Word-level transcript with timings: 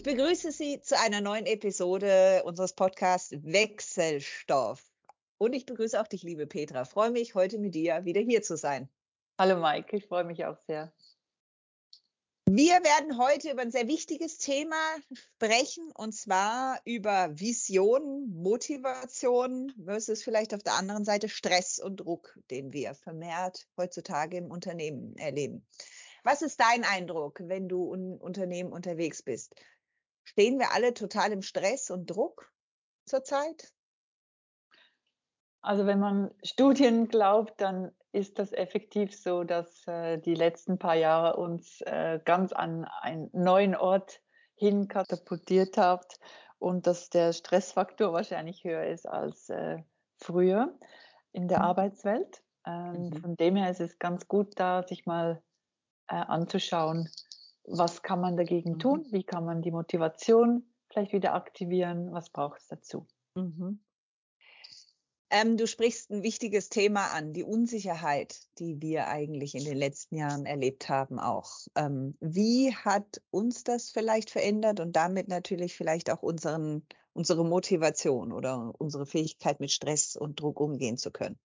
Ich 0.00 0.04
begrüße 0.04 0.50
Sie 0.50 0.80
zu 0.80 0.98
einer 0.98 1.20
neuen 1.20 1.44
Episode 1.44 2.42
unseres 2.46 2.72
Podcasts 2.72 3.32
Wechselstoff. 3.32 4.82
Und 5.36 5.52
ich 5.52 5.66
begrüße 5.66 6.00
auch 6.00 6.06
dich, 6.06 6.22
liebe 6.22 6.46
Petra. 6.46 6.86
Freue 6.86 7.10
mich, 7.10 7.34
heute 7.34 7.58
mit 7.58 7.74
dir 7.74 8.02
wieder 8.06 8.22
hier 8.22 8.40
zu 8.40 8.56
sein. 8.56 8.88
Hallo 9.38 9.60
Maike, 9.60 9.98
ich 9.98 10.06
freue 10.06 10.24
mich 10.24 10.46
auch 10.46 10.56
sehr. 10.66 10.90
Wir 12.46 12.82
werden 12.82 13.18
heute 13.18 13.50
über 13.50 13.60
ein 13.60 13.70
sehr 13.70 13.88
wichtiges 13.88 14.38
Thema 14.38 14.80
sprechen, 15.12 15.92
und 15.94 16.14
zwar 16.14 16.80
über 16.86 17.38
Vision, 17.38 18.30
Motivation 18.30 19.70
versus 19.84 20.22
vielleicht 20.22 20.54
auf 20.54 20.62
der 20.62 20.76
anderen 20.76 21.04
Seite 21.04 21.28
Stress 21.28 21.78
und 21.78 21.98
Druck, 21.98 22.38
den 22.50 22.72
wir 22.72 22.94
vermehrt 22.94 23.68
heutzutage 23.76 24.38
im 24.38 24.50
Unternehmen 24.50 25.14
erleben. 25.18 25.62
Was 26.24 26.40
ist 26.40 26.58
dein 26.58 26.84
Eindruck, 26.84 27.40
wenn 27.42 27.68
du 27.68 27.92
in 27.92 28.16
Unternehmen 28.16 28.72
unterwegs 28.72 29.22
bist? 29.22 29.54
Stehen 30.24 30.58
wir 30.58 30.72
alle 30.72 30.94
total 30.94 31.32
im 31.32 31.42
Stress 31.42 31.90
und 31.90 32.06
Druck 32.06 32.52
zurzeit? 33.04 33.72
Also 35.62 35.86
wenn 35.86 35.98
man 35.98 36.30
Studien 36.42 37.08
glaubt, 37.08 37.60
dann 37.60 37.92
ist 38.12 38.38
das 38.38 38.52
effektiv 38.52 39.14
so, 39.14 39.44
dass 39.44 39.86
äh, 39.86 40.18
die 40.18 40.34
letzten 40.34 40.78
paar 40.78 40.96
Jahre 40.96 41.36
uns 41.36 41.80
äh, 41.82 42.18
ganz 42.24 42.52
an 42.52 42.84
einen 43.00 43.30
neuen 43.32 43.76
Ort 43.76 44.20
hin 44.54 44.88
katapultiert 44.88 45.76
hat 45.76 46.18
und 46.58 46.86
dass 46.86 47.10
der 47.10 47.32
Stressfaktor 47.32 48.12
wahrscheinlich 48.12 48.64
höher 48.64 48.84
ist 48.84 49.06
als 49.06 49.48
äh, 49.48 49.78
früher 50.16 50.78
in 51.32 51.48
der 51.48 51.60
mhm. 51.60 51.64
Arbeitswelt. 51.64 52.42
Ähm, 52.66 53.10
mhm. 53.10 53.20
Von 53.20 53.36
dem 53.36 53.56
her 53.56 53.70
ist 53.70 53.80
es 53.80 53.98
ganz 53.98 54.28
gut, 54.28 54.52
da 54.56 54.82
sich 54.82 55.06
mal 55.06 55.42
äh, 56.08 56.16
anzuschauen, 56.16 57.08
was 57.64 58.02
kann 58.02 58.20
man 58.20 58.36
dagegen 58.36 58.78
tun, 58.78 59.06
mhm. 59.06 59.12
wie 59.12 59.24
kann 59.24 59.44
man 59.44 59.62
die 59.62 59.70
Motivation 59.70 60.64
vielleicht 60.88 61.12
wieder 61.12 61.34
aktivieren, 61.34 62.12
was 62.12 62.30
braucht 62.30 62.60
es 62.60 62.66
dazu. 62.66 63.06
Mhm. 63.34 63.80
Ähm, 65.32 65.56
du 65.56 65.68
sprichst 65.68 66.10
ein 66.10 66.24
wichtiges 66.24 66.70
Thema 66.70 67.12
an, 67.12 67.32
die 67.32 67.44
Unsicherheit, 67.44 68.40
die 68.58 68.82
wir 68.82 69.06
eigentlich 69.06 69.54
in 69.54 69.64
den 69.64 69.76
letzten 69.76 70.16
Jahren 70.16 70.44
erlebt 70.44 70.88
haben 70.88 71.20
auch. 71.20 71.52
Ähm, 71.76 72.16
wie 72.20 72.74
hat 72.74 73.22
uns 73.30 73.62
das 73.62 73.90
vielleicht 73.90 74.30
verändert 74.30 74.80
und 74.80 74.96
damit 74.96 75.28
natürlich 75.28 75.76
vielleicht 75.76 76.10
auch 76.10 76.22
unseren, 76.22 76.84
unsere 77.12 77.44
Motivation 77.44 78.32
oder 78.32 78.72
unsere 78.78 79.06
Fähigkeit 79.06 79.60
mit 79.60 79.70
Stress 79.70 80.16
und 80.16 80.40
Druck 80.40 80.58
umgehen 80.58 80.96
zu 80.96 81.12
können? 81.12 81.38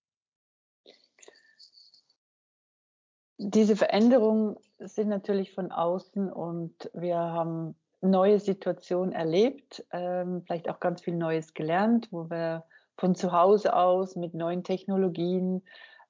Diese 3.38 3.76
Veränderungen 3.76 4.56
sind 4.80 5.10
natürlich 5.10 5.54
von 5.54 5.72
außen 5.72 6.32
und 6.32 6.90
wir 6.94 7.18
haben 7.18 7.76
neue 8.02 8.40
Situationen 8.40 9.12
erlebt, 9.12 9.86
ähm, 9.92 10.44
vielleicht 10.46 10.70
auch 10.70 10.80
ganz 10.80 11.02
viel 11.02 11.16
Neues 11.16 11.54
gelernt, 11.54 12.08
wo 12.12 12.30
wir 12.30 12.64
von 12.98 13.16
zu 13.16 13.32
Hause 13.32 13.76
aus 13.76 14.16
mit 14.16 14.34
neuen 14.34 14.64
Technologien 14.64 15.64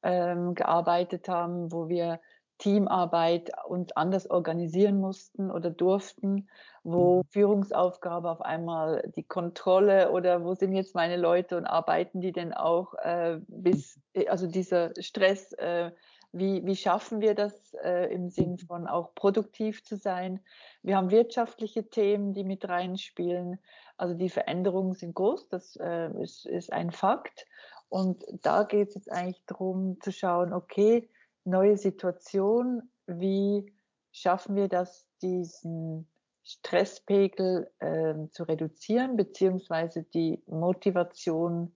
ähm, 0.04 0.54
gearbeitet 0.54 1.28
haben, 1.28 1.72
wo 1.72 1.90
wir 1.90 2.20
Teamarbeit 2.58 3.52
uns 3.68 3.92
anders 3.94 4.30
organisieren 4.30 5.00
mussten 5.00 5.52
oder 5.52 5.70
durften, 5.70 6.48
wo 6.84 7.18
mhm. 7.18 7.24
Führungsaufgabe 7.30 8.30
auf 8.30 8.42
einmal 8.42 9.04
die 9.16 9.24
Kontrolle 9.24 10.12
oder 10.12 10.44
wo 10.44 10.54
sind 10.54 10.74
jetzt 10.74 10.96
meine 10.96 11.18
Leute 11.18 11.58
und 11.58 11.66
arbeiten 11.66 12.22
die 12.22 12.32
denn 12.32 12.54
auch 12.54 12.94
äh, 12.96 13.40
bis, 13.48 14.00
mhm. 14.16 14.26
also 14.30 14.48
dieser 14.48 14.92
Stress 15.00 15.52
äh, 15.54 15.92
wie, 16.38 16.66
wie 16.66 16.76
schaffen 16.76 17.22
wir 17.22 17.34
das 17.34 17.74
äh, 17.82 18.14
im 18.14 18.30
Sinn 18.30 18.52
mhm. 18.52 18.60
von 18.60 18.88
auch 18.88 19.16
produktiv 19.16 19.84
zu 19.84 19.96
sein? 19.96 20.42
Wir 20.84 20.98
haben 20.98 21.10
wirtschaftliche 21.10 21.90
Themen, 21.90 22.34
die 22.34 22.44
mit 22.44 22.68
reinspielen. 22.68 23.60
Also 23.96 24.16
die 24.16 24.30
Veränderungen 24.30 24.94
sind 24.94 25.16
groß, 25.16 25.48
das 25.48 25.78
äh, 25.78 26.12
ist, 26.22 26.46
ist 26.46 26.74
ein 26.74 26.92
Fakt. 26.92 27.46
Und 27.88 28.26
da 28.42 28.64
geht 28.64 28.90
es 28.90 28.96
jetzt 28.96 29.12
eigentlich 29.12 29.44
darum 29.46 29.98
zu 30.02 30.12
schauen, 30.12 30.52
okay, 30.52 31.10
neue 31.46 31.78
Situation, 31.78 32.84
wie 33.08 33.74
schaffen 34.12 34.56
wir 34.56 34.68
das, 34.68 35.08
diesen 35.22 36.06
Stresspegel 36.44 37.72
äh, 37.80 38.14
zu 38.32 38.44
reduzieren, 38.44 39.16
beziehungsweise 39.16 40.04
die 40.04 40.44
Motivation 40.48 41.74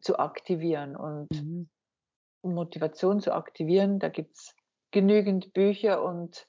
zu 0.00 0.18
aktivieren. 0.18 0.96
Und 0.96 1.28
mhm 1.30 1.68
Motivation 2.54 3.20
zu 3.20 3.32
aktivieren. 3.32 3.98
Da 3.98 4.08
gibt 4.08 4.36
es 4.36 4.54
genügend 4.90 5.52
Bücher 5.52 6.02
und, 6.02 6.46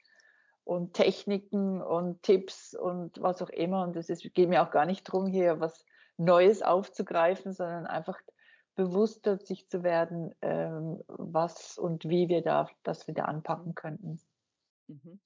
und 0.63 0.93
Techniken 0.93 1.81
und 1.81 2.23
Tipps 2.23 2.73
und 2.73 3.21
was 3.21 3.41
auch 3.41 3.49
immer. 3.49 3.83
Und 3.83 3.95
es 3.95 4.07
geht 4.07 4.49
mir 4.49 4.63
auch 4.63 4.71
gar 4.71 4.85
nicht 4.85 5.07
darum, 5.07 5.27
hier 5.27 5.59
was 5.59 5.85
Neues 6.17 6.61
aufzugreifen, 6.61 7.53
sondern 7.53 7.85
einfach 7.85 8.19
bewusster 8.75 9.38
sich 9.38 9.67
zu 9.69 9.83
werden, 9.83 10.33
ähm, 10.41 11.01
was 11.07 11.77
und 11.77 12.07
wie 12.07 12.29
wir 12.29 12.41
da 12.41 12.69
das 12.83 13.07
wieder 13.07 13.27
anpacken 13.27 13.75
könnten. 13.75 14.21
Mhm 14.88 15.19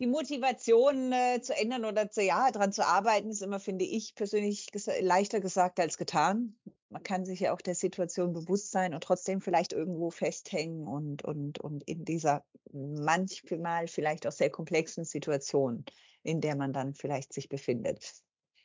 die 0.00 0.06
Motivation 0.06 1.12
äh, 1.12 1.40
zu 1.40 1.56
ändern 1.56 1.84
oder 1.84 2.10
zu, 2.10 2.22
ja, 2.22 2.50
daran 2.50 2.72
zu 2.72 2.86
arbeiten, 2.86 3.30
ist 3.30 3.42
immer, 3.42 3.60
finde 3.60 3.84
ich 3.84 4.14
persönlich 4.14 4.72
ges 4.72 4.88
leichter 5.00 5.40
gesagt 5.40 5.78
als 5.78 5.98
getan. 5.98 6.56
Man 6.88 7.02
kann 7.02 7.24
sich 7.24 7.40
ja 7.40 7.52
auch 7.52 7.60
der 7.60 7.74
Situation 7.74 8.32
bewusst 8.32 8.70
sein 8.70 8.94
und 8.94 9.02
trotzdem 9.02 9.40
vielleicht 9.40 9.72
irgendwo 9.72 10.10
festhängen 10.10 10.86
und, 10.86 11.24
und, 11.24 11.58
und 11.58 11.82
in 11.84 12.04
dieser 12.04 12.44
manchmal 12.72 13.86
vielleicht 13.88 14.26
auch 14.26 14.32
sehr 14.32 14.50
komplexen 14.50 15.04
Situation, 15.04 15.84
in 16.22 16.40
der 16.40 16.56
man 16.56 16.72
dann 16.72 16.94
vielleicht 16.94 17.32
sich 17.32 17.48
befindet. 17.48 18.14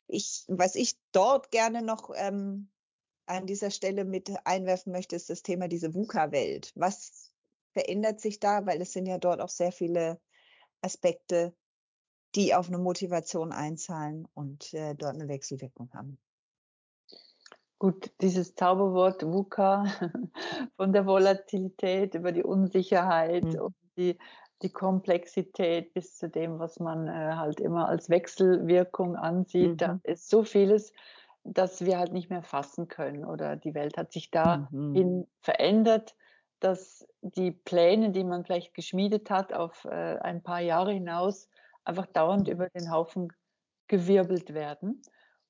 Ich, 0.07 0.45
was 0.47 0.75
ich 0.75 0.97
dort 1.11 1.51
gerne 1.51 1.83
noch 1.83 2.11
ähm, 2.15 2.69
an 3.27 3.45
dieser 3.45 3.69
Stelle 3.69 4.05
mit 4.05 4.31
einwerfen 4.45 4.91
möchte, 4.91 5.15
ist 5.15 5.29
das 5.29 5.43
Thema 5.43 5.67
diese 5.67 5.93
VUCA-Welt. 5.93 6.71
Was 6.75 7.31
verändert 7.73 8.19
sich 8.19 8.39
da? 8.39 8.65
Weil 8.65 8.81
es 8.81 8.93
sind 8.93 9.05
ja 9.05 9.19
dort 9.19 9.41
auch 9.41 9.49
sehr 9.49 9.71
viele 9.71 10.19
Aspekte, 10.81 11.53
die 12.35 12.53
auf 12.53 12.67
eine 12.67 12.77
Motivation 12.77 13.51
einzahlen 13.51 14.27
und 14.33 14.73
äh, 14.73 14.95
dort 14.95 15.15
eine 15.15 15.27
Wechselwirkung 15.27 15.89
haben. 15.93 16.19
Gut, 17.79 18.11
dieses 18.21 18.55
Zauberwort 18.55 19.23
VUCA 19.23 19.85
von 20.75 20.91
der 20.91 21.05
Volatilität 21.05 22.13
über 22.13 22.31
die 22.31 22.43
Unsicherheit 22.43 23.45
mhm. 23.45 23.61
und 23.61 23.75
die, 23.97 24.17
die 24.61 24.69
Komplexität 24.69 25.93
bis 25.93 26.17
zu 26.17 26.29
dem, 26.29 26.59
was 26.59 26.79
man 26.79 27.07
äh, 27.07 27.35
halt 27.35 27.61
immer 27.61 27.87
als 27.87 28.09
Wechselwirkung 28.09 29.15
ansieht, 29.15 29.71
mhm. 29.71 29.77
da 29.77 29.99
ist 30.03 30.29
so 30.29 30.43
vieles, 30.43 30.91
dass 31.45 31.85
wir 31.85 31.97
halt 31.97 32.11
nicht 32.11 32.29
mehr 32.29 32.43
fassen 32.43 32.89
können 32.89 33.23
oder 33.23 33.55
die 33.55 33.73
Welt 33.73 33.97
hat 33.97 34.11
sich 34.11 34.29
dahin 34.29 34.67
mhm. 35.19 35.27
verändert 35.39 36.15
dass 36.59 37.07
die 37.21 37.51
Pläne, 37.51 38.11
die 38.11 38.23
man 38.23 38.43
vielleicht 38.43 38.73
geschmiedet 38.73 39.29
hat 39.29 39.53
auf 39.53 39.85
äh, 39.85 40.17
ein 40.19 40.43
paar 40.43 40.61
Jahre 40.61 40.93
hinaus, 40.93 41.49
einfach 41.83 42.05
dauernd 42.07 42.47
über 42.47 42.69
den 42.69 42.91
Haufen 42.91 43.29
gewirbelt 43.87 44.53
werden. 44.53 45.01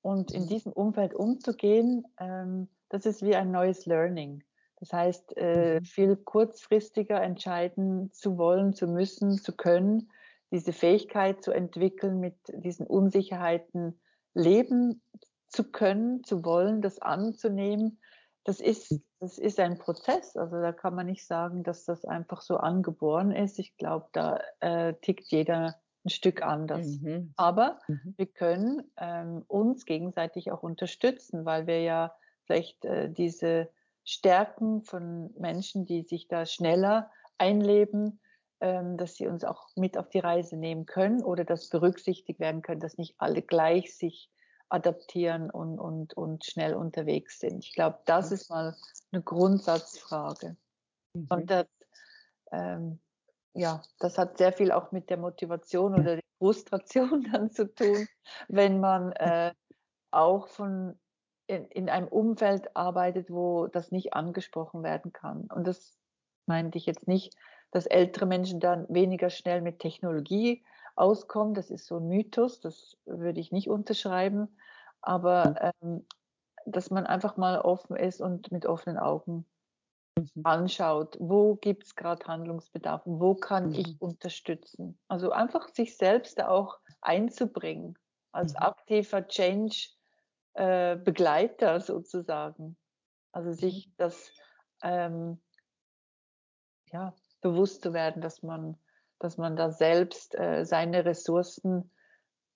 Und 0.02 0.32
in 0.32 0.44
mhm. 0.44 0.48
diesem 0.48 0.72
Umfeld 0.72 1.14
umzugehen, 1.14 2.06
ähm, 2.20 2.70
das 2.90 3.06
ist 3.06 3.22
wie 3.22 3.36
ein 3.36 3.52
neues 3.52 3.86
Learning. 3.86 4.44
Das 4.78 4.94
heißt, 4.94 5.36
äh, 5.36 5.80
mhm. 5.80 5.86
viel 5.86 6.16
kurzfristiger 6.16 7.22
entscheiden 7.22 8.12
zu 8.14 8.38
wollen, 8.38 8.74
zu 8.74 8.88
müssen, 8.88 9.38
zu 9.38 9.56
können, 9.56 10.10
diese 10.52 10.74
Fähigkeit 10.74 11.44
zu 11.44 11.52
entwickeln, 11.52 12.20
mit 12.20 12.36
diesen 12.48 12.88
Unsicherheiten 12.88 14.00
leben 14.34 15.02
zu 15.48 15.64
können, 15.64 16.24
zu 16.24 16.46
wollen, 16.46 16.82
das 16.82 17.00
anzunehmen 17.00 18.00
das 18.50 18.60
ist, 18.60 18.90
hm. 18.90 19.04
das 19.20 19.38
ist 19.38 19.60
ein 19.60 19.78
Prozess. 19.78 20.36
Also 20.36 20.60
da 20.60 20.72
kann 20.72 20.96
man 20.96 21.06
nicht 21.06 21.26
sagen, 21.26 21.62
dass 21.64 21.86
das 21.86 22.04
einfach 22.04 22.42
so 22.42 22.58
angeboren 22.58 23.32
ist. 23.32 23.60
Ich 23.60 23.78
glaube, 23.78 24.08
da 24.12 24.40
äh, 24.60 24.96
tickt 24.96 25.28
jeder 25.28 25.76
ein 26.04 26.10
Stück 26.10 26.42
anders. 26.42 26.88
Mhm. 26.88 27.34
Aber 27.36 27.78
mhm. 27.88 28.16
wir 28.18 28.26
können 28.26 28.92
ähm, 28.98 29.44
uns 29.48 29.86
gegenseitig 29.86 30.52
auch 30.52 30.64
unterstützen, 30.64 31.46
weil 31.46 31.68
wir 31.68 31.82
ja 31.82 32.16
vielleicht 32.46 32.86
äh, 32.86 33.12
diese 33.12 33.70
Stärken 34.04 34.82
von 34.82 35.32
Menschen, 35.38 35.86
die 35.86 36.02
sich 36.02 36.28
da 36.28 36.48
schneller 36.48 37.12
einleben, 37.38 38.20
ähm, 38.62 38.98
dass 38.98 39.16
sie 39.16 39.28
uns 39.28 39.44
auch 39.44 39.68
mit 39.76 39.96
auf 39.96 40.10
die 40.10 40.20
Reise 40.20 40.58
nehmen 40.58 40.88
können 40.88 41.22
oder 41.22 41.46
dass 41.46 41.70
berücksichtigt 41.70 42.40
werden 42.40 42.64
können, 42.64 42.80
dass 42.80 42.98
nicht 42.98 43.14
alle 43.20 43.44
gleich 43.44 43.96
sich 43.96 44.32
adaptieren 44.70 45.50
und, 45.50 45.80
und, 45.80 46.14
und 46.14 46.46
schnell 46.46 46.76
unterwegs 46.76 47.40
sind. 47.40 47.66
Ich 47.66 47.74
glaube, 47.74 48.00
das 48.06 48.32
ist 48.32 48.50
mal 48.50 48.76
eine 49.12 49.22
Grundsatzfrage. 49.22 50.56
Mhm. 51.14 51.28
Und 51.30 51.52
das, 51.52 51.68
ähm, 52.52 53.00
ja, 53.54 53.82
das 54.00 54.18
hat 54.18 54.38
sehr 54.38 54.54
viel 54.54 54.72
auch 54.72 54.92
mit 54.92 55.10
der 55.10 55.18
Motivation 55.18 55.94
oder 55.94 56.16
der 56.16 56.24
Frustration 56.38 57.24
dann 57.32 57.52
zu 57.52 57.74
tun, 57.74 58.08
wenn 58.48 58.80
man 58.80 59.12
äh, 59.14 59.54
auch 60.12 60.48
von 60.48 61.00
in, 61.48 61.66
in 61.66 61.90
einem 61.90 62.08
Umfeld 62.08 62.76
arbeitet, 62.76 63.32
wo 63.32 63.66
das 63.68 63.92
nicht 63.92 64.14
angesprochen 64.14 64.84
werden 64.84 65.12
kann. 65.12 65.48
Und 65.54 65.66
das 65.66 65.98
meinte 66.46 66.78
ich 66.78 66.86
jetzt 66.86 67.08
nicht, 67.08 67.36
dass 67.72 67.86
ältere 67.86 68.26
Menschen 68.26 68.60
dann 68.60 68.88
weniger 68.90 69.30
schnell 69.30 69.62
mit 69.62 69.78
Technologie 69.80 70.64
auskommt. 70.96 71.58
Das 71.58 71.70
ist 71.70 71.86
so 71.86 71.98
ein 71.98 72.08
Mythos, 72.08 72.60
das 72.60 72.98
würde 73.06 73.40
ich 73.40 73.52
nicht 73.52 73.70
unterschreiben. 73.70 74.48
Aber 75.02 75.74
ähm, 75.82 76.06
dass 76.66 76.90
man 76.90 77.06
einfach 77.06 77.38
mal 77.38 77.60
offen 77.60 77.96
ist 77.96 78.22
und 78.22 78.52
mit 78.52 78.66
offenen 78.66 78.98
Augen 78.98 79.46
mhm. 80.18 80.28
anschaut, 80.44 81.16
wo 81.20 81.56
gibt 81.56 81.84
es 81.86 81.96
gerade 81.96 82.28
Handlungsbedarf, 82.28 83.04
wo 83.06 83.36
kann 83.36 83.70
mhm. 83.70 83.76
ich 83.76 84.02
unterstützen. 84.02 85.00
Also 85.08 85.32
einfach 85.32 85.70
sich 85.70 85.96
selbst 85.98 86.44
auch 86.44 86.80
einzubringen 87.02 87.98
als 88.32 88.54
mhm. 88.54 88.60
aktiver 88.60 89.28
Change-Begleiter 89.28 91.76
äh, 91.76 91.82
sozusagen. 91.82 92.78
Also 93.32 93.54
sich 93.54 93.88
mhm. 93.88 93.94
das 93.98 94.32
ähm, 94.82 95.40
ja, 96.92 97.14
bewusst 97.42 97.82
zu 97.82 97.94
werden, 97.94 98.22
dass 98.22 98.44
man, 98.44 98.78
dass 99.20 99.38
man 99.38 99.56
da 99.56 99.72
selbst 99.72 100.36
äh, 100.36 100.66
seine 100.66 101.06
Ressourcen 101.06 101.92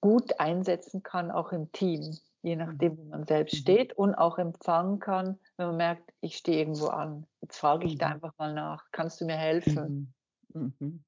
gut 0.02 0.40
einsetzen 0.40 1.02
kann, 1.02 1.32
auch 1.32 1.52
im 1.54 1.72
Team, 1.72 2.18
je 2.42 2.58
nachdem, 2.58 2.98
wo 2.98 3.04
man 3.06 3.26
selbst 3.26 3.54
mhm. 3.54 3.60
steht 3.60 3.94
und 3.94 4.16
auch 4.16 4.38
empfangen 4.38 5.00
kann, 5.00 5.40
wenn 5.56 5.68
man 5.68 5.78
merkt, 5.78 6.14
ich 6.20 6.36
stehe 6.36 6.60
irgendwo 6.60 6.88
an. 6.88 7.26
Jetzt 7.42 7.58
frage 7.58 7.88
ich 7.88 7.98
da 7.98 8.08
mhm. 8.08 8.14
einfach 8.16 8.38
mal 8.38 8.54
nach, 8.54 8.86
kannst 8.92 9.22
du 9.22 9.26
mir 9.26 9.38
helfen? 9.38 10.14
Mhm. 10.54 11.04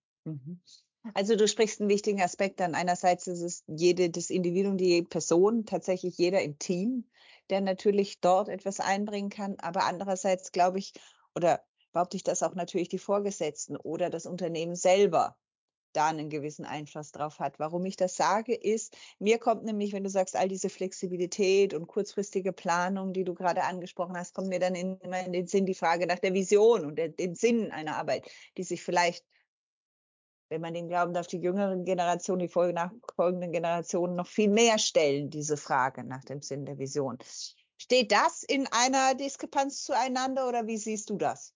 Also 1.13 1.35
du 1.35 1.47
sprichst 1.47 1.81
einen 1.81 1.89
wichtigen 1.89 2.21
Aspekt 2.21 2.61
an. 2.61 2.73
Einerseits 2.73 3.27
ist 3.27 3.41
es 3.41 3.63
jede, 3.67 4.09
das 4.09 4.29
Individuum, 4.29 4.77
die 4.77 5.03
Person, 5.03 5.65
tatsächlich 5.65 6.17
jeder 6.17 6.41
im 6.41 6.57
Team, 6.57 7.05
der 7.49 7.61
natürlich 7.61 8.21
dort 8.21 8.49
etwas 8.49 8.79
einbringen 8.79 9.29
kann. 9.29 9.55
Aber 9.59 9.83
andererseits 9.83 10.51
glaube 10.51 10.79
ich, 10.79 10.93
oder 11.35 11.61
behaupte 11.95 12.17
ich, 12.17 12.23
dass 12.23 12.43
auch 12.43 12.55
natürlich 12.55 12.89
die 12.89 12.99
Vorgesetzten 12.99 13.77
oder 13.77 14.09
das 14.09 14.25
Unternehmen 14.25 14.75
selber 14.75 15.37
da 15.93 16.07
einen 16.07 16.29
gewissen 16.29 16.65
Einfluss 16.65 17.13
drauf 17.13 17.39
hat. 17.39 17.57
Warum 17.57 17.85
ich 17.85 17.95
das 17.95 18.17
sage, 18.17 18.53
ist, 18.53 18.97
mir 19.17 19.39
kommt 19.39 19.63
nämlich, 19.63 19.93
wenn 19.93 20.03
du 20.03 20.09
sagst, 20.09 20.35
all 20.35 20.49
diese 20.49 20.69
Flexibilität 20.69 21.73
und 21.73 21.87
kurzfristige 21.87 22.51
Planung, 22.51 23.13
die 23.13 23.23
du 23.23 23.33
gerade 23.33 23.63
angesprochen 23.63 24.17
hast, 24.17 24.33
kommt 24.33 24.49
mir 24.49 24.59
dann 24.59 24.75
in, 24.75 24.99
immer 24.99 25.25
in 25.25 25.31
den 25.31 25.47
Sinn 25.47 25.65
die 25.65 25.73
Frage 25.73 26.05
nach 26.05 26.19
der 26.19 26.33
Vision 26.33 26.85
und 26.85 26.97
der, 26.97 27.07
dem 27.07 27.33
Sinn 27.33 27.71
einer 27.71 27.95
Arbeit, 27.95 28.29
die 28.57 28.63
sich 28.63 28.83
vielleicht 28.83 29.25
wenn 30.49 30.61
man 30.61 30.75
den 30.75 30.87
glauben 30.87 31.13
darf, 31.13 31.25
die 31.25 31.39
jüngeren 31.39 31.85
Generationen, 31.85 32.47
die 32.47 32.73
nachfolgenden 32.73 33.51
Generationen 33.51 34.15
noch 34.15 34.27
viel 34.27 34.49
mehr 34.49 34.77
stellen, 34.77 35.31
diese 35.31 35.57
Frage 35.57 36.03
nach 36.03 36.23
dem 36.23 36.43
Sinn 36.43 36.67
der 36.67 36.77
Vision. 36.77 37.17
Steht 37.77 38.11
das 38.11 38.43
in 38.43 38.67
einer 38.67 39.15
Diskrepanz 39.15 39.83
zueinander 39.83 40.47
oder 40.47 40.67
wie 40.67 40.77
siehst 40.77 41.09
du 41.09 41.17
das? 41.17 41.54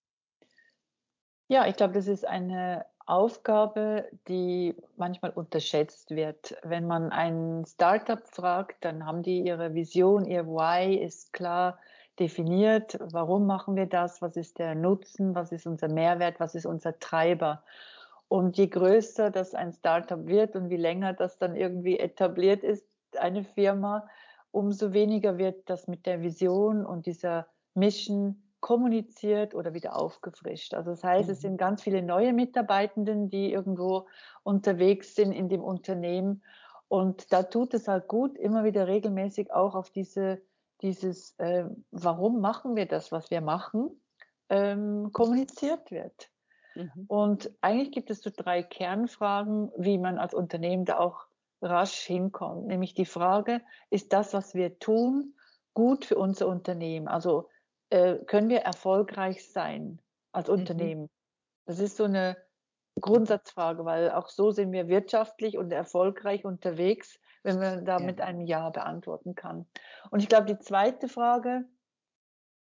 Ja, 1.51 1.65
ich 1.65 1.75
glaube, 1.75 1.93
das 1.95 2.07
ist 2.07 2.27
eine 2.27 2.85
Aufgabe, 3.07 4.07
die 4.27 4.75
manchmal 4.97 5.31
unterschätzt 5.31 6.11
wird. 6.11 6.55
Wenn 6.61 6.85
man 6.85 7.11
ein 7.11 7.65
Startup 7.65 8.21
fragt, 8.27 8.85
dann 8.85 9.03
haben 9.03 9.23
die 9.23 9.41
ihre 9.41 9.73
Vision, 9.73 10.25
ihr 10.25 10.45
Why 10.45 10.95
ist 10.95 11.33
klar 11.33 11.79
definiert. 12.19 12.99
Warum 13.01 13.47
machen 13.47 13.75
wir 13.75 13.87
das? 13.87 14.21
Was 14.21 14.37
ist 14.37 14.59
der 14.59 14.75
Nutzen? 14.75 15.33
Was 15.33 15.51
ist 15.51 15.65
unser 15.65 15.87
Mehrwert? 15.87 16.39
Was 16.39 16.53
ist 16.53 16.67
unser 16.67 16.99
Treiber? 16.99 17.63
Und 18.27 18.55
je 18.59 18.67
größer 18.67 19.31
das 19.31 19.55
ein 19.55 19.73
Startup 19.73 20.27
wird 20.27 20.55
und 20.55 20.69
wie 20.69 20.77
länger 20.77 21.13
das 21.13 21.39
dann 21.39 21.55
irgendwie 21.55 21.97
etabliert 21.97 22.63
ist, 22.63 22.85
eine 23.17 23.43
Firma, 23.43 24.07
umso 24.51 24.93
weniger 24.93 25.39
wird 25.39 25.67
das 25.67 25.87
mit 25.87 26.05
der 26.05 26.21
Vision 26.21 26.85
und 26.85 27.07
dieser 27.07 27.47
Mission 27.73 28.39
kommuniziert 28.61 29.55
oder 29.55 29.73
wieder 29.73 29.95
aufgefrischt. 29.95 30.73
Also 30.73 30.91
das 30.91 31.03
heißt, 31.03 31.27
mhm. 31.27 31.33
es 31.33 31.41
sind 31.41 31.57
ganz 31.57 31.81
viele 31.81 32.01
neue 32.01 32.33
Mitarbeitenden, 32.33 33.29
die 33.29 33.51
irgendwo 33.51 34.07
unterwegs 34.43 35.15
sind 35.15 35.31
in 35.31 35.49
dem 35.49 35.63
Unternehmen. 35.63 36.43
Und 36.87 37.31
da 37.31 37.43
tut 37.43 37.73
es 37.73 37.87
halt 37.87 38.07
gut, 38.07 38.37
immer 38.37 38.63
wieder 38.63 38.87
regelmäßig 38.87 39.51
auch 39.53 39.75
auf 39.75 39.89
diese, 39.91 40.41
dieses, 40.81 41.37
äh, 41.37 41.65
warum 41.91 42.41
machen 42.41 42.75
wir 42.75 42.87
das, 42.87 43.11
was 43.11 43.29
wir 43.29 43.41
machen, 43.41 44.01
ähm, 44.49 45.11
kommuniziert 45.13 45.91
wird. 45.91 46.29
Mhm. 46.75 47.05
Und 47.07 47.51
eigentlich 47.61 47.91
gibt 47.91 48.09
es 48.09 48.21
so 48.21 48.31
drei 48.35 48.63
Kernfragen, 48.63 49.71
wie 49.77 49.97
man 49.97 50.17
als 50.17 50.33
Unternehmen 50.33 50.85
da 50.85 50.97
auch 50.97 51.27
rasch 51.61 51.99
hinkommt. 51.99 52.67
Nämlich 52.67 52.93
die 52.93 53.05
Frage, 53.05 53.61
ist 53.89 54.13
das, 54.13 54.33
was 54.33 54.55
wir 54.55 54.79
tun, 54.79 55.35
gut 55.73 56.05
für 56.05 56.17
unser 56.17 56.47
Unternehmen? 56.47 57.07
Also 57.07 57.49
äh, 57.89 58.17
können 58.25 58.49
wir 58.49 58.59
erfolgreich 58.61 59.51
sein 59.51 60.01
als 60.31 60.47
mhm. 60.47 60.53
Unternehmen? 60.55 61.01
Mhm. 61.03 61.09
Das 61.65 61.79
ist 61.79 61.97
so 61.97 62.05
eine 62.05 62.37
Grundsatzfrage, 62.99 63.85
weil 63.85 64.11
auch 64.11 64.29
so 64.29 64.51
sind 64.51 64.71
wir 64.71 64.87
wirtschaftlich 64.87 65.57
und 65.57 65.71
erfolgreich 65.71 66.45
unterwegs, 66.45 67.19
wenn 67.43 67.59
man 67.59 67.85
da 67.85 67.99
ja. 67.99 68.05
mit 68.05 68.21
einem 68.21 68.41
Ja 68.41 68.69
beantworten 68.69 69.35
kann. 69.35 69.65
Und 70.11 70.21
ich 70.21 70.29
glaube, 70.29 70.45
die 70.45 70.59
zweite 70.59 71.07
Frage 71.07 71.65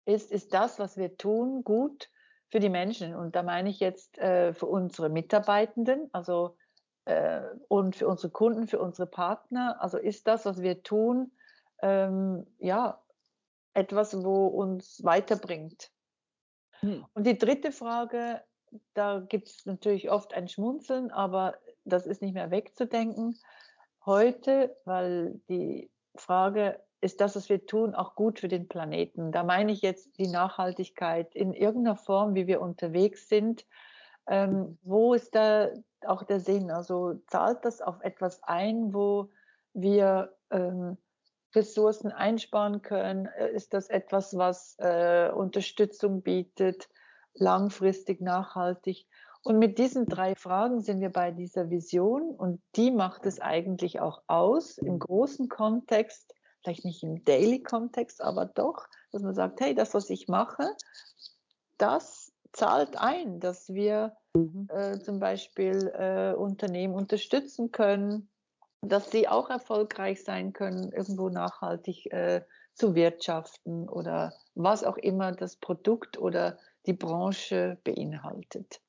ist, 0.05 0.31
ist 0.31 0.53
das, 0.53 0.79
was 0.79 0.97
wir 0.97 1.17
tun, 1.17 1.63
gut 1.63 2.09
für 2.49 2.59
die 2.59 2.69
Menschen. 2.69 3.15
Und 3.15 3.35
da 3.35 3.43
meine 3.43 3.69
ich 3.69 3.79
jetzt 3.79 4.17
äh, 4.17 4.53
für 4.53 4.65
unsere 4.65 5.09
Mitarbeitenden, 5.09 6.09
also 6.13 6.57
äh, 7.05 7.41
und 7.67 7.95
für 7.95 8.07
unsere 8.07 8.31
Kunden, 8.31 8.67
für 8.67 8.79
unsere 8.79 9.07
Partner. 9.07 9.77
Also 9.81 9.97
ist 9.97 10.27
das, 10.27 10.45
was 10.45 10.61
wir 10.61 10.83
tun, 10.83 11.31
ähm, 11.81 12.45
ja, 12.59 13.01
etwas, 13.77 14.23
wo 14.23 14.47
uns 14.47 15.03
weiterbringt. 15.03 15.91
Hm. 16.79 17.05
Und 17.13 17.27
die 17.27 17.37
dritte 17.37 17.71
Frage, 17.71 18.41
da 18.93 19.19
gibt 19.19 19.47
es 19.47 19.65
natürlich 19.65 20.09
oft 20.09 20.33
ein 20.33 20.47
Schmunzeln, 20.47 21.11
aber 21.11 21.57
das 21.85 22.07
ist 22.07 22.21
nicht 22.21 22.33
mehr 22.33 22.51
wegzudenken. 22.51 23.37
Heute, 24.05 24.75
weil 24.85 25.39
die 25.47 25.91
Frage 26.15 26.81
ist 27.01 27.21
das, 27.21 27.35
was 27.35 27.49
wir 27.49 27.67
tun, 27.67 27.93
auch 27.93 28.15
gut 28.15 28.39
für 28.39 28.47
den 28.47 28.67
Planeten. 28.67 29.31
Da 29.31 29.43
meine 29.43 29.71
ich 29.71 29.81
jetzt 29.81 30.17
die 30.17 30.27
Nachhaltigkeit 30.27 31.35
in 31.35 31.53
irgendeiner 31.53 31.97
Form, 31.97 32.33
wie 32.33 32.47
wir 32.47 32.61
unterwegs 32.61 33.29
sind. 33.29 33.65
Ähm, 34.25 34.79
wo 34.81 35.13
ist 35.13 35.35
da 35.35 35.69
auch 36.05 36.23
der 36.23 36.39
Sinn? 36.39 36.71
Also 36.71 37.21
zahlt 37.27 37.63
das 37.63 37.81
auf 37.81 38.01
etwas 38.01 38.41
ein, 38.43 38.93
wo 38.93 39.29
wir 39.73 40.35
ähm, 40.49 40.97
Ressourcen 41.57 42.11
einsparen 42.11 42.81
können? 42.81 43.27
Ist 43.53 43.73
das 43.73 43.89
etwas, 43.89 44.37
was 44.37 44.75
äh, 44.79 45.29
Unterstützung 45.29 46.21
bietet, 46.21 46.87
langfristig, 47.33 48.21
nachhaltig? 48.21 49.07
Und 49.43 49.59
mit 49.59 49.77
diesen 49.77 50.07
drei 50.07 50.35
Fragen 50.35 50.81
sind 50.81 50.99
wir 51.01 51.11
bei 51.11 51.31
dieser 51.31 51.69
Vision 51.69 52.31
und 52.31 52.61
die 52.75 52.91
macht 52.91 53.25
es 53.25 53.39
eigentlich 53.39 53.99
auch 53.99 54.21
aus 54.27 54.77
im 54.77 54.99
großen 54.99 55.49
Kontext 55.49 56.33
vielleicht 56.67 56.83
nicht 56.83 57.03
im 57.03 57.23
Daily-Kontext, 57.23 58.21
aber 58.21 58.45
doch, 58.45 58.87
dass 59.11 59.21
man 59.21 59.33
sagt, 59.33 59.61
hey, 59.61 59.73
das, 59.73 59.93
was 59.93 60.09
ich 60.09 60.27
mache, 60.27 60.67
das 61.77 62.33
zahlt 62.51 62.97
ein, 62.97 63.39
dass 63.39 63.69
wir 63.69 64.17
mhm. 64.33 64.67
äh, 64.69 64.99
zum 64.99 65.19
Beispiel 65.19 65.87
äh, 65.95 66.33
Unternehmen 66.33 66.93
unterstützen 66.93 67.71
können, 67.71 68.29
dass 68.81 69.11
sie 69.11 69.27
auch 69.27 69.49
erfolgreich 69.49 70.23
sein 70.23 70.53
können, 70.53 70.91
irgendwo 70.91 71.29
nachhaltig 71.29 72.11
äh, 72.11 72.43
zu 72.73 72.93
wirtschaften 72.95 73.89
oder 73.89 74.33
was 74.55 74.83
auch 74.83 74.97
immer 74.97 75.31
das 75.31 75.55
Produkt 75.55 76.17
oder 76.19 76.57
die 76.85 76.93
Branche 76.93 77.77
beinhaltet. 77.83 78.81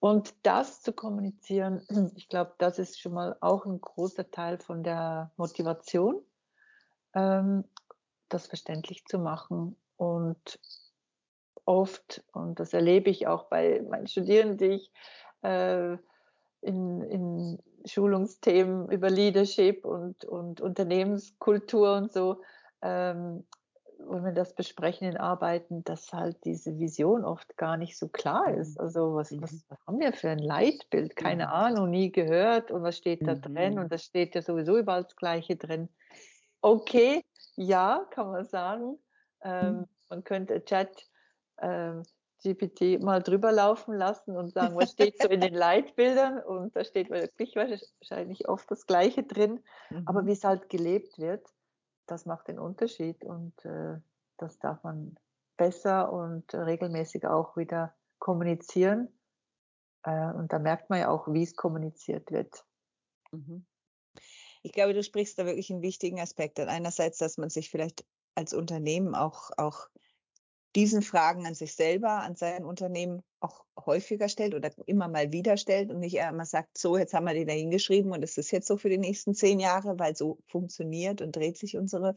Und 0.00 0.34
das 0.42 0.82
zu 0.82 0.92
kommunizieren, 0.92 1.82
ich 2.16 2.28
glaube, 2.28 2.54
das 2.58 2.78
ist 2.78 3.00
schon 3.00 3.12
mal 3.12 3.36
auch 3.40 3.66
ein 3.66 3.80
großer 3.80 4.30
Teil 4.30 4.58
von 4.58 4.82
der 4.82 5.30
Motivation 5.36 6.22
ähm, 7.14 7.64
das 8.28 8.46
verständlich 8.46 9.04
zu 9.06 9.18
machen. 9.18 9.76
Und 9.96 10.58
oft, 11.64 12.24
und 12.32 12.58
das 12.58 12.72
erlebe 12.72 13.10
ich 13.10 13.26
auch 13.26 13.44
bei 13.44 13.82
meinen 13.88 14.06
Studierenden, 14.06 14.58
die 14.58 14.74
ich 14.74 14.92
äh, 15.42 15.96
in, 16.62 17.02
in 17.02 17.62
Schulungsthemen 17.84 18.90
über 18.90 19.10
Leadership 19.10 19.84
und, 19.84 20.24
und 20.24 20.60
Unternehmenskultur 20.60 21.96
und 21.96 22.12
so, 22.12 22.42
ähm, 22.82 23.44
wenn 23.98 24.24
wir 24.24 24.32
das 24.32 24.54
besprechen 24.54 25.08
in 25.08 25.16
Arbeiten, 25.16 25.84
dass 25.84 26.12
halt 26.12 26.44
diese 26.44 26.78
Vision 26.78 27.24
oft 27.24 27.56
gar 27.56 27.76
nicht 27.76 27.96
so 27.96 28.08
klar 28.08 28.50
mhm. 28.50 28.58
ist. 28.58 28.80
Also 28.80 29.14
was, 29.14 29.30
mhm. 29.30 29.42
was 29.42 29.64
haben 29.86 30.00
wir 30.00 30.12
für 30.12 30.30
ein 30.30 30.38
Leitbild? 30.38 31.16
Keine 31.16 31.46
mhm. 31.46 31.52
Ahnung, 31.52 31.90
nie 31.90 32.10
gehört 32.10 32.70
und 32.70 32.82
was 32.82 32.96
steht 32.96 33.26
da 33.26 33.34
drin? 33.34 33.78
Und 33.78 33.92
da 33.92 33.98
steht 33.98 34.34
ja 34.34 34.42
sowieso 34.42 34.76
überall 34.78 35.04
das 35.04 35.16
Gleiche 35.16 35.56
drin. 35.56 35.88
Okay, 36.60 37.24
ja, 37.56 38.06
kann 38.10 38.30
man 38.30 38.48
sagen. 38.48 38.98
Ähm, 39.44 39.76
mhm. 39.76 39.84
man 40.08 40.24
könnte 40.24 40.64
Chat 40.64 41.06
ähm, 41.60 42.02
GPT 42.42 43.00
mal 43.00 43.22
drüber 43.22 43.52
laufen 43.52 43.94
lassen 43.94 44.36
und 44.36 44.52
sagen, 44.52 44.76
was 44.76 44.92
steht 44.92 45.20
so 45.20 45.28
in 45.28 45.40
den 45.40 45.54
Leitbildern 45.54 46.42
und 46.42 46.74
da 46.76 46.84
steht 46.84 47.10
wirklich 47.10 47.54
wahrscheinlich 47.56 48.48
oft 48.48 48.70
das 48.70 48.86
Gleiche 48.86 49.22
drin. 49.22 49.60
Mhm. 49.90 50.02
Aber 50.06 50.26
wie 50.26 50.32
es 50.32 50.44
halt 50.44 50.68
gelebt 50.68 51.18
wird, 51.18 51.46
das 52.06 52.26
macht 52.26 52.48
den 52.48 52.58
Unterschied 52.58 53.24
und 53.24 53.64
äh, 53.64 53.98
das 54.38 54.58
darf 54.58 54.82
man 54.82 55.16
besser 55.56 56.12
und 56.12 56.52
regelmäßig 56.52 57.26
auch 57.26 57.56
wieder 57.56 57.94
kommunizieren. 58.18 59.08
Äh, 60.04 60.32
und 60.32 60.52
da 60.52 60.58
merkt 60.58 60.90
man 60.90 61.00
ja 61.00 61.08
auch, 61.10 61.28
wie 61.28 61.44
es 61.44 61.54
kommuniziert 61.54 62.30
wird. 62.32 62.64
Mhm. 63.30 63.64
Ich 64.62 64.72
glaube, 64.72 64.94
du 64.94 65.02
sprichst 65.02 65.38
da 65.38 65.46
wirklich 65.46 65.70
einen 65.70 65.82
wichtigen 65.82 66.20
Aspekt 66.20 66.60
an. 66.60 66.68
Einerseits, 66.68 67.18
dass 67.18 67.38
man 67.38 67.50
sich 67.50 67.70
vielleicht 67.70 68.04
als 68.34 68.54
Unternehmen 68.54 69.14
auch, 69.14 69.50
auch 69.56 69.88
diesen 70.74 71.02
Fragen 71.02 71.46
an 71.46 71.54
sich 71.54 71.74
selber, 71.74 72.22
an 72.22 72.34
sein 72.34 72.64
Unternehmen 72.64 73.22
auch 73.40 73.64
häufiger 73.78 74.28
stellt 74.28 74.54
oder 74.54 74.70
immer 74.86 75.08
mal 75.08 75.32
wieder 75.32 75.56
stellt 75.56 75.90
und 75.90 75.98
nicht 75.98 76.16
immer 76.16 76.46
sagt, 76.46 76.78
so, 76.78 76.96
jetzt 76.96 77.12
haben 77.14 77.26
wir 77.26 77.34
die 77.34 77.44
da 77.44 77.52
hingeschrieben 77.52 78.12
und 78.12 78.22
es 78.22 78.38
ist 78.38 78.50
jetzt 78.50 78.68
so 78.68 78.76
für 78.76 78.88
die 78.88 78.98
nächsten 78.98 79.34
zehn 79.34 79.60
Jahre, 79.60 79.98
weil 79.98 80.16
so 80.16 80.38
funktioniert 80.46 81.20
und 81.20 81.36
dreht 81.36 81.58
sich 81.58 81.76
unsere 81.76 82.14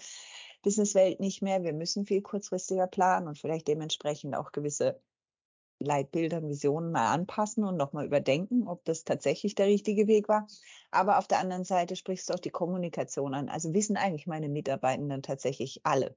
Businesswelt 0.61 1.19
nicht 1.19 1.41
mehr. 1.41 1.63
Wir 1.63 1.73
müssen 1.73 2.05
viel 2.05 2.21
kurzfristiger 2.21 2.87
planen 2.87 3.27
und 3.27 3.37
vielleicht 3.37 3.67
dementsprechend 3.67 4.35
auch 4.35 4.51
gewisse 4.51 5.01
Leitbilder 5.79 6.37
und 6.37 6.49
Visionen 6.49 6.91
mal 6.91 7.13
anpassen 7.13 7.65
und 7.65 7.75
nochmal 7.75 8.05
überdenken, 8.05 8.67
ob 8.67 8.85
das 8.85 9.03
tatsächlich 9.03 9.55
der 9.55 9.67
richtige 9.67 10.07
Weg 10.07 10.29
war. 10.29 10.47
Aber 10.91 11.17
auf 11.17 11.27
der 11.27 11.39
anderen 11.39 11.65
Seite 11.65 11.95
sprichst 11.95 12.29
du 12.29 12.33
auch 12.33 12.39
die 12.39 12.49
Kommunikation 12.49 13.33
an. 13.33 13.49
Also 13.49 13.73
wissen 13.73 13.97
eigentlich 13.97 14.27
meine 14.27 14.47
Mitarbeitenden 14.47 15.21
tatsächlich 15.21 15.81
alle, 15.83 16.15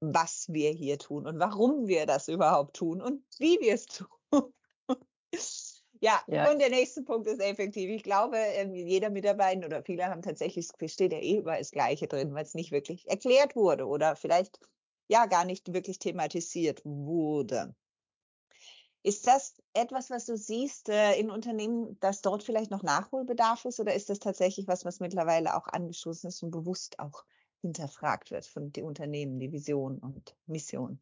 was 0.00 0.46
wir 0.48 0.70
hier 0.70 0.98
tun 0.98 1.26
und 1.26 1.38
warum 1.38 1.86
wir 1.86 2.06
das 2.06 2.28
überhaupt 2.28 2.76
tun 2.76 3.02
und 3.02 3.22
wie 3.38 3.58
wir 3.60 3.74
es 3.74 3.86
tun. 3.86 4.08
ja, 6.00 6.20
ja, 6.26 6.50
und 6.50 6.58
der 6.58 6.70
nächste 6.70 7.02
Punkt 7.02 7.26
ist 7.26 7.40
effektiv. 7.40 7.90
Ich 7.90 8.02
glaube, 8.02 8.38
jeder 8.72 9.10
Mitarbeiter 9.10 9.66
oder 9.66 9.82
viele 9.82 10.06
haben 10.06 10.22
tatsächlich, 10.22 10.68
steht 10.86 11.12
ja 11.12 11.18
eh 11.18 11.36
überall 11.36 11.58
das 11.58 11.70
Gleiche 11.70 12.06
drin, 12.06 12.34
weil 12.34 12.44
es 12.44 12.54
nicht 12.54 12.72
wirklich 12.72 13.08
erklärt 13.08 13.54
wurde 13.54 13.86
oder 13.86 14.16
vielleicht 14.16 14.58
ja 15.08 15.26
gar 15.26 15.44
nicht 15.44 15.72
wirklich 15.72 15.98
thematisiert 15.98 16.80
wurde. 16.84 17.74
Ist 19.02 19.26
das 19.26 19.54
etwas, 19.72 20.10
was 20.10 20.26
du 20.26 20.36
siehst 20.36 20.88
äh, 20.90 21.14
in 21.14 21.30
Unternehmen, 21.30 21.98
dass 22.00 22.20
dort 22.20 22.42
vielleicht 22.42 22.70
noch 22.70 22.82
Nachholbedarf 22.82 23.64
ist 23.64 23.80
oder 23.80 23.94
ist 23.94 24.10
das 24.10 24.18
tatsächlich 24.18 24.68
was, 24.68 24.84
was 24.84 25.00
mittlerweile 25.00 25.56
auch 25.56 25.66
angestoßen 25.66 26.28
ist 26.28 26.42
und 26.42 26.50
bewusst 26.50 26.98
auch 26.98 27.24
hinterfragt 27.60 28.30
wird 28.30 28.46
von 28.46 28.72
den 28.72 28.84
Unternehmen, 28.84 29.38
die 29.38 29.52
Vision 29.52 29.98
und 29.98 30.36
Mission? 30.46 30.98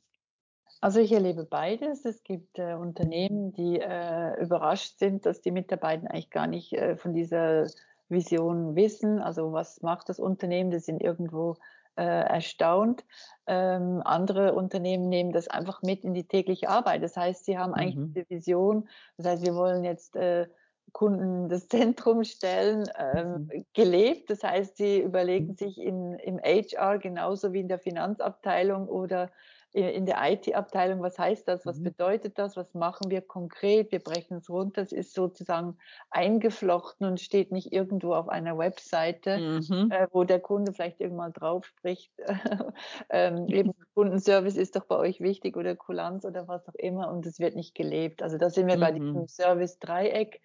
Also 0.80 1.00
ich 1.00 1.12
erlebe 1.12 1.44
beides. 1.44 2.04
Es 2.04 2.22
gibt 2.22 2.58
äh, 2.58 2.74
Unternehmen, 2.74 3.52
die 3.52 3.80
äh, 3.80 4.40
überrascht 4.40 4.98
sind, 4.98 5.26
dass 5.26 5.40
die 5.40 5.50
Mitarbeiter 5.50 6.10
eigentlich 6.10 6.30
gar 6.30 6.46
nicht 6.46 6.72
äh, 6.72 6.96
von 6.96 7.14
dieser 7.14 7.66
Vision 8.08 8.76
wissen. 8.76 9.18
Also 9.18 9.52
was 9.52 9.82
macht 9.82 10.08
das 10.08 10.20
Unternehmen? 10.20 10.70
Die 10.70 10.78
sind 10.78 11.02
irgendwo 11.02 11.56
äh, 11.96 12.04
erstaunt. 12.04 13.04
Ähm, 13.46 14.02
andere 14.04 14.54
Unternehmen 14.54 15.08
nehmen 15.08 15.32
das 15.32 15.48
einfach 15.48 15.82
mit 15.82 16.04
in 16.04 16.14
die 16.14 16.28
tägliche 16.28 16.68
Arbeit. 16.68 17.02
Das 17.02 17.16
heißt, 17.16 17.44
sie 17.44 17.58
haben 17.58 17.74
eigentlich 17.74 17.96
mhm. 17.96 18.12
diese 18.14 18.30
Vision. 18.30 18.88
Das 19.16 19.26
heißt, 19.26 19.44
wir 19.44 19.56
wollen 19.56 19.82
jetzt 19.82 20.14
äh, 20.14 20.46
Kunden 20.92 21.49
das 21.49 21.68
Zentrum 21.68 22.25
stellen, 22.25 22.88
ähm, 22.99 23.49
mhm. 23.52 23.66
gelebt. 23.75 24.30
Das 24.30 24.42
heißt, 24.42 24.76
sie 24.76 25.00
überlegen 25.00 25.49
mhm. 25.49 25.57
sich 25.57 25.78
in, 25.78 26.14
im 26.14 26.38
HR 26.38 26.99
genauso 26.99 27.52
wie 27.52 27.61
in 27.61 27.68
der 27.68 27.78
Finanzabteilung 27.78 28.88
oder 28.88 29.30
in 29.73 30.07
der 30.07 30.16
IT-Abteilung, 30.23 31.02
was 31.02 31.18
heißt 31.18 31.47
das, 31.47 31.66
was 31.66 31.78
mhm. 31.78 31.85
bedeutet 31.85 32.38
das, 32.38 32.57
was 32.57 32.73
machen 32.73 33.11
wir 33.11 33.21
konkret, 33.21 33.92
wir 33.92 33.99
brechen 33.99 34.38
es 34.38 34.49
runter, 34.49 34.80
es 34.80 34.92
ist 34.92 35.12
sozusagen 35.12 35.76
eingeflochten 36.11 37.07
und 37.07 37.21
steht 37.21 37.52
nicht 37.52 37.71
irgendwo 37.71 38.14
auf 38.14 38.30
einer 38.30 38.57
Webseite, 38.57 39.61
mhm. 39.68 39.90
äh, 39.90 40.07
wo 40.11 40.25
der 40.25 40.40
Kunde 40.40 40.73
vielleicht 40.73 41.00
irgendwann 41.00 41.35
drauf 41.35 41.66
spricht, 41.66 42.11
ähm, 43.11 43.47
eben 43.49 43.73
Kundenservice 43.95 44.57
ist 44.57 44.75
doch 44.75 44.87
bei 44.87 44.97
euch 44.97 45.21
wichtig 45.21 45.54
oder 45.57 45.76
Kulanz 45.76 46.25
oder 46.25 46.49
was 46.49 46.66
auch 46.66 46.75
immer 46.75 47.11
und 47.11 47.26
es 47.26 47.38
wird 47.38 47.54
nicht 47.54 47.75
gelebt. 47.75 48.23
Also 48.23 48.38
da 48.38 48.49
sind 48.49 48.68
wir 48.68 48.76
mhm. 48.76 48.80
bei 48.80 48.92
diesem. 48.92 49.28
Service-Dreieck. 49.28 50.40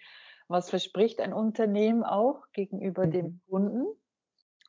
Was 0.47 0.69
verspricht 0.69 1.19
ein 1.19 1.33
Unternehmen 1.33 2.03
auch 2.03 2.43
gegenüber 2.51 3.07
dem 3.07 3.25
mhm. 3.25 3.41
Kunden? 3.49 3.87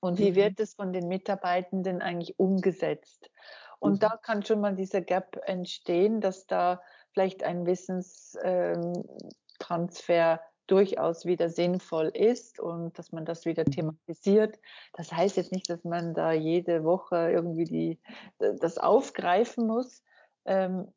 Und 0.01 0.19
wie 0.19 0.35
wird 0.35 0.59
es 0.61 0.75
von 0.75 0.93
den 0.93 1.09
Mitarbeitenden 1.09 2.03
eigentlich 2.03 2.39
umgesetzt? 2.39 3.31
Und 3.79 3.95
mhm. 3.95 3.99
da 4.01 4.17
kann 4.17 4.43
schon 4.43 4.61
mal 4.61 4.75
dieser 4.75 5.01
Gap 5.01 5.41
entstehen, 5.47 6.21
dass 6.21 6.47
da 6.47 6.83
vielleicht 7.13 7.43
ein 7.43 7.65
Wissenstransfer 7.65 10.33
ähm, 10.33 10.39
durchaus 10.67 11.27
wieder 11.27 11.49
sinnvoll 11.49 12.09
ist 12.09 12.59
und 12.59 12.99
dass 12.99 13.13
man 13.13 13.25
das 13.25 13.45
wieder 13.45 13.65
mhm. 13.67 13.73
thematisiert. 13.73 14.59
Das 14.95 15.13
heißt 15.13 15.37
jetzt 15.37 15.53
nicht, 15.53 15.69
dass 15.71 15.85
man 15.85 16.15
da 16.15 16.33
jede 16.33 16.85
Woche 16.85 17.31
irgendwie 17.31 17.65
die, 17.65 18.01
das 18.39 18.79
aufgreifen 18.79 19.67
muss. 19.67 20.03
Ähm, 20.45 20.93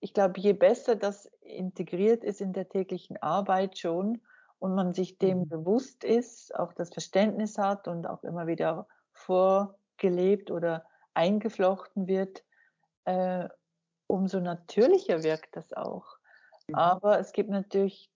ich 0.00 0.12
glaube, 0.12 0.40
je 0.40 0.52
besser 0.52 0.96
das 0.96 1.30
integriert 1.62 2.24
ist 2.24 2.40
in 2.40 2.52
der 2.52 2.68
täglichen 2.68 3.16
Arbeit 3.22 3.78
schon 3.78 4.20
und 4.58 4.74
man 4.74 4.92
sich 4.92 5.18
dem 5.18 5.40
mhm. 5.40 5.48
bewusst 5.48 6.04
ist, 6.04 6.54
auch 6.54 6.72
das 6.72 6.90
Verständnis 6.90 7.58
hat 7.58 7.88
und 7.88 8.06
auch 8.06 8.22
immer 8.24 8.46
wieder 8.46 8.86
vorgelebt 9.12 10.50
oder 10.50 10.84
eingeflochten 11.14 12.06
wird, 12.06 12.44
äh, 13.04 13.48
umso 14.06 14.40
natürlicher 14.40 15.22
wirkt 15.22 15.56
das 15.56 15.72
auch. 15.72 16.16
Mhm. 16.68 16.74
Aber 16.74 17.18
es 17.18 17.32
gibt 17.32 17.50
natürlich 17.50 18.10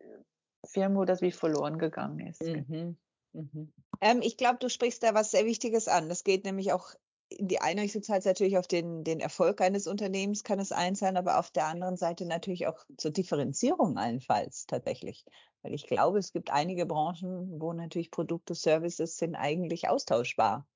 Firmen, 0.65 0.99
wo 0.99 1.05
das 1.05 1.23
wie 1.23 1.33
verloren 1.33 1.79
gegangen 1.79 2.21
ist. 2.27 2.43
Mhm. 2.43 2.97
Mhm. 3.33 3.73
Ähm, 4.01 4.21
ich 4.23 4.37
glaube, 4.37 4.59
du 4.59 4.69
sprichst 4.69 5.03
da 5.03 5.15
was 5.15 5.31
sehr 5.31 5.45
Wichtiges 5.45 5.89
an. 5.89 6.09
Das 6.09 6.25
geht 6.25 6.45
nämlich 6.45 6.73
auch 6.73 6.95
die 7.33 7.61
eine 7.61 7.83
Richtung 7.83 8.03
zahlt 8.03 8.25
natürlich 8.25 8.57
auf 8.59 8.69
den, 8.69 9.03
den 9.05 9.21
Erfolg 9.21 9.61
eines 9.61 9.87
Unternehmens, 9.87 10.45
kann 10.45 10.59
es 10.59 10.73
einzahlen, 10.73 11.17
aber 11.17 11.39
auf 11.39 11.51
der 11.51 11.67
anderen 11.67 11.97
Seite 11.97 12.25
natürlich 12.25 12.67
auch 12.67 12.85
zur 12.97 13.11
Differenzierung 13.11 13.99
allenfalls 13.99 14.67
tatsächlich. 14.67 15.25
Weil 15.63 15.75
ich 15.75 15.87
glaube, 15.87 16.19
es 16.19 16.33
gibt 16.33 16.51
einige 16.51 16.87
Branchen, 16.87 17.61
wo 17.61 17.73
natürlich 17.73 18.11
Produkte, 18.11 18.55
Services 18.55 19.17
sind 19.17 19.35
eigentlich 19.35 19.89
austauschbar. 19.89 20.67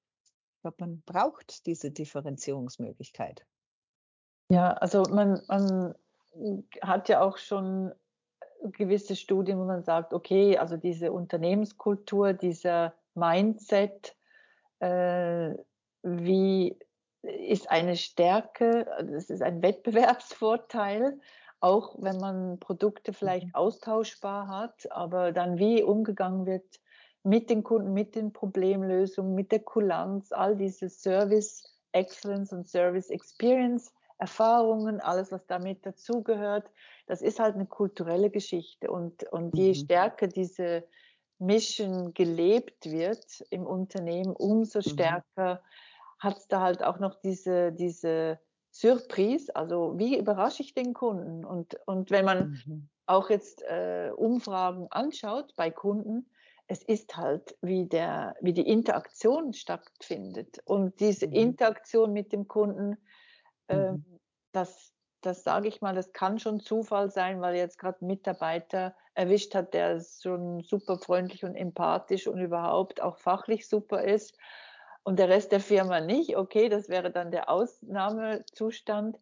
Ich 0.56 0.62
glaube, 0.62 0.76
man 0.80 1.02
braucht 1.06 1.66
diese 1.66 1.90
Differenzierungsmöglichkeit. 1.90 3.46
Ja, 4.48 4.72
also 4.72 5.02
man, 5.02 5.40
man 5.46 5.94
hat 6.82 7.08
ja 7.08 7.22
auch 7.22 7.38
schon 7.38 7.92
gewisse 8.72 9.16
Studien, 9.16 9.58
wo 9.58 9.64
man 9.64 9.84
sagt, 9.84 10.12
okay, 10.12 10.58
also 10.58 10.76
diese 10.76 11.12
Unternehmenskultur, 11.12 12.32
dieser 12.32 12.94
Mindset, 13.14 14.16
äh, 14.80 15.54
wie 16.02 16.78
ist 17.22 17.70
eine 17.70 17.96
Stärke, 17.96 18.86
das 19.10 19.30
ist 19.30 19.42
ein 19.42 19.62
Wettbewerbsvorteil, 19.62 21.20
auch 21.60 21.94
wenn 21.98 22.16
man 22.16 22.58
Produkte 22.58 23.12
vielleicht 23.12 23.48
mhm. 23.48 23.54
austauschbar 23.54 24.48
hat, 24.48 24.90
aber 24.90 25.32
dann 25.32 25.58
wie 25.58 25.82
umgegangen 25.82 26.46
wird 26.46 26.80
mit 27.22 27.50
den 27.50 27.62
Kunden, 27.62 27.92
mit 27.92 28.14
den 28.14 28.32
Problemlösungen, 28.32 29.34
mit 29.34 29.52
der 29.52 29.60
Kulanz, 29.60 30.32
all 30.32 30.56
diese 30.56 30.88
Service 30.88 31.64
Excellence 31.92 32.52
und 32.52 32.68
Service 32.68 33.10
Experience 33.10 33.92
Erfahrungen, 34.20 35.00
alles, 35.00 35.32
was 35.32 35.46
damit 35.46 35.84
dazugehört. 35.84 36.70
Das 37.06 37.22
ist 37.22 37.40
halt 37.40 37.54
eine 37.54 37.66
kulturelle 37.66 38.30
Geschichte. 38.30 38.90
Und, 38.90 39.24
und 39.32 39.56
je 39.56 39.70
mhm. 39.70 39.74
stärker 39.74 40.28
diese 40.28 40.84
Mission 41.38 42.12
gelebt 42.12 42.90
wird 42.90 43.42
im 43.48 43.66
Unternehmen, 43.66 44.36
umso 44.36 44.80
mhm. 44.80 44.82
stärker 44.82 45.62
mhm. 46.22 46.28
hat 46.28 46.38
es 46.38 46.48
da 46.48 46.60
halt 46.60 46.82
auch 46.82 46.98
noch 46.98 47.16
diese, 47.16 47.72
diese 47.72 48.38
Surprise. 48.70 49.54
Also 49.54 49.98
wie 49.98 50.18
überrasche 50.18 50.62
ich 50.62 50.74
den 50.74 50.94
Kunden? 50.94 51.44
Und, 51.44 51.76
und 51.86 52.10
wenn 52.10 52.24
man 52.24 52.62
mhm. 52.66 52.88
auch 53.06 53.30
jetzt 53.30 53.62
äh, 53.62 54.10
Umfragen 54.16 54.86
anschaut 54.90 55.54
bei 55.56 55.70
Kunden, 55.70 56.30
es 56.66 56.84
ist 56.84 57.16
halt, 57.16 57.56
wie, 57.62 57.86
der, 57.86 58.36
wie 58.40 58.52
die 58.52 58.68
Interaktion 58.68 59.52
stattfindet. 59.52 60.60
Und 60.64 61.00
diese 61.00 61.26
mhm. 61.26 61.32
Interaktion 61.32 62.12
mit 62.12 62.32
dem 62.32 62.46
Kunden, 62.46 62.96
äh, 63.66 63.94
das, 64.52 64.92
das 65.20 65.42
sage 65.42 65.66
ich 65.66 65.80
mal, 65.80 65.96
das 65.96 66.12
kann 66.12 66.38
schon 66.38 66.60
Zufall 66.60 67.10
sein, 67.10 67.40
weil 67.40 67.56
jetzt 67.56 67.76
gerade 67.76 68.04
Mitarbeiter 68.04 68.94
erwischt 69.14 69.56
hat, 69.56 69.74
der 69.74 70.00
schon 70.00 70.62
super 70.62 70.98
freundlich 70.98 71.44
und 71.44 71.56
empathisch 71.56 72.28
und 72.28 72.38
überhaupt 72.38 73.02
auch 73.02 73.18
fachlich 73.18 73.68
super 73.68 74.04
ist 74.04 74.38
und 75.02 75.18
der 75.18 75.28
Rest 75.28 75.52
der 75.52 75.60
Firma 75.60 76.00
nicht. 76.00 76.36
Okay, 76.36 76.68
das 76.68 76.88
wäre 76.88 77.10
dann 77.10 77.30
der 77.30 77.48
Ausnahmezustand. 77.48 79.18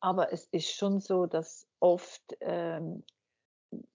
Aber 0.00 0.32
es 0.32 0.46
ist 0.46 0.70
schon 0.70 1.00
so, 1.00 1.26
dass 1.26 1.66
oft 1.78 2.22
ähm, 2.40 3.04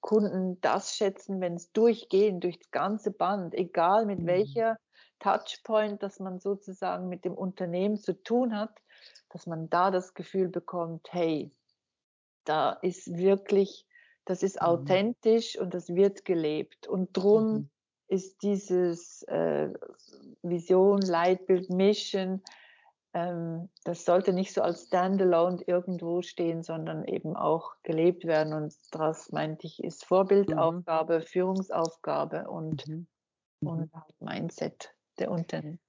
Kunden 0.01 0.61
das 0.61 0.95
schätzen, 0.95 1.41
wenn 1.41 1.55
es 1.55 1.71
durchgehend, 1.71 2.43
durch 2.43 2.59
das 2.59 2.71
ganze 2.71 3.11
Band, 3.11 3.55
egal 3.55 4.05
mit 4.05 4.19
mhm. 4.19 4.27
welcher 4.27 4.77
Touchpoint, 5.19 6.03
dass 6.03 6.19
man 6.19 6.39
sozusagen 6.39 7.09
mit 7.09 7.25
dem 7.25 7.33
Unternehmen 7.33 7.97
zu 7.97 8.13
tun 8.13 8.55
hat, 8.55 8.77
dass 9.29 9.47
man 9.47 9.69
da 9.69 9.91
das 9.91 10.13
Gefühl 10.13 10.47
bekommt, 10.47 11.07
hey, 11.11 11.51
da 12.45 12.73
ist 12.73 13.17
wirklich, 13.17 13.85
das 14.25 14.43
ist 14.43 14.61
mhm. 14.61 14.67
authentisch 14.67 15.57
und 15.57 15.73
das 15.73 15.89
wird 15.89 16.25
gelebt. 16.25 16.87
Und 16.87 17.17
drum 17.17 17.53
mhm. 17.53 17.69
Ist 18.07 18.43
dieses 18.43 19.23
äh, 19.23 19.69
Vision, 20.41 21.01
Leitbild, 21.01 21.69
Mission, 21.69 22.41
ähm, 23.15 23.69
das 23.85 24.03
sollte 24.03 24.33
nicht 24.33 24.53
so 24.53 24.61
als 24.61 24.87
Standalone 24.87 25.63
irgendwo 25.67 26.21
stehen, 26.21 26.63
sondern 26.63 27.05
eben 27.05 27.35
auch 27.37 27.71
gelebt 27.83 28.25
werden. 28.25 28.53
Und 28.53 28.75
das 28.91 29.31
meinte 29.31 29.67
ich, 29.67 29.81
ist 29.81 30.03
Vorbildaufgabe, 30.05 31.19
mhm. 31.19 31.23
Führungsaufgabe 31.23 32.49
und 32.49 32.85
mhm. 32.87 33.07
mhm. 33.61 33.67
und 33.67 33.93
halt 33.93 34.21
Mindset 34.21 34.93
der 35.17 35.31
Unternehmen. 35.31 35.79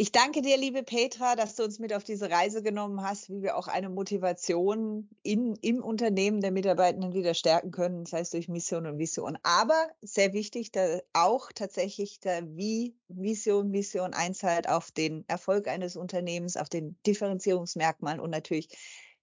Ich 0.00 0.12
danke 0.12 0.42
dir, 0.42 0.56
liebe 0.56 0.84
Petra, 0.84 1.34
dass 1.34 1.56
du 1.56 1.64
uns 1.64 1.80
mit 1.80 1.92
auf 1.92 2.04
diese 2.04 2.30
Reise 2.30 2.62
genommen 2.62 3.02
hast, 3.02 3.30
wie 3.30 3.42
wir 3.42 3.56
auch 3.56 3.66
eine 3.66 3.88
Motivation 3.88 5.08
in, 5.24 5.56
im 5.56 5.82
Unternehmen 5.82 6.40
der 6.40 6.52
Mitarbeitenden 6.52 7.14
wieder 7.14 7.34
stärken 7.34 7.72
können, 7.72 8.04
das 8.04 8.12
heißt 8.12 8.34
durch 8.34 8.46
Mission 8.46 8.86
und 8.86 8.98
Vision. 9.00 9.36
Aber 9.42 9.88
sehr 10.00 10.32
wichtig, 10.34 10.70
da 10.70 11.00
auch 11.14 11.50
tatsächlich 11.52 12.20
der 12.20 12.46
wie 12.54 12.94
Vision, 13.08 13.70
Mission 13.72 14.14
einzahlt 14.14 14.68
auf 14.68 14.92
den 14.92 15.24
Erfolg 15.26 15.66
eines 15.66 15.96
Unternehmens, 15.96 16.56
auf 16.56 16.68
den 16.68 16.96
Differenzierungsmerkmalen 17.04 18.20
und 18.20 18.30
natürlich 18.30 18.68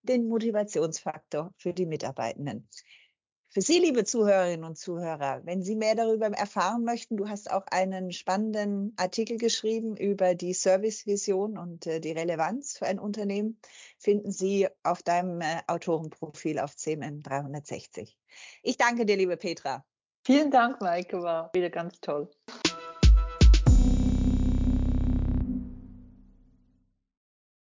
den 0.03 0.27
Motivationsfaktor 0.27 1.53
für 1.57 1.73
die 1.73 1.85
Mitarbeitenden. 1.85 2.67
Für 3.55 3.61
Sie, 3.61 3.79
liebe 3.79 4.03
Zuhörerinnen 4.03 4.65
und 4.65 4.77
Zuhörer, 4.77 5.39
wenn 5.45 5.63
Sie 5.63 5.77
mehr 5.77 5.95
darüber 5.95 6.25
erfahren 6.25 6.83
möchten, 6.83 7.15
du 7.15 7.29
hast 7.29 7.49
auch 7.49 7.65
einen 7.67 8.11
spannenden 8.11 8.93
Artikel 8.97 9.37
geschrieben 9.37 9.95
über 9.95 10.35
die 10.35 10.53
Servicevision 10.53 11.57
und 11.57 11.87
äh, 11.87 12.01
die 12.01 12.11
Relevanz 12.11 12.77
für 12.77 12.85
ein 12.85 12.99
Unternehmen, 12.99 13.57
finden 13.97 14.33
Sie 14.33 14.67
auf 14.83 15.03
deinem 15.03 15.39
äh, 15.39 15.61
Autorenprofil 15.67 16.59
auf 16.59 16.75
CMM 16.75 17.23
360. 17.23 18.17
Ich 18.61 18.75
danke 18.75 19.05
dir, 19.05 19.15
liebe 19.15 19.37
Petra. 19.37 19.85
Vielen 20.25 20.51
Dank, 20.51 20.81
Maike, 20.81 21.23
war 21.23 21.49
wieder 21.53 21.69
ganz 21.69 22.01
toll. 22.01 22.29